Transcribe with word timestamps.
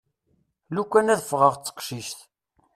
Lukan 0.75 1.11
ad 1.13 1.21
ffɣeɣ 1.27 1.53
d 1.55 1.61
teqcict. 1.65 2.19